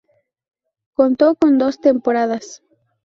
Contó 0.95 1.35
con 1.35 1.59
dos 1.59 1.79
temporadas. 1.79 2.63